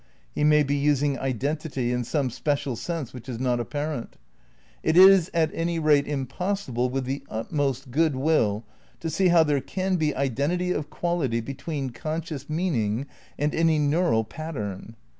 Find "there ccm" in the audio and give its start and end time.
9.43-9.99